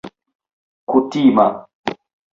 [0.89, 1.45] kutima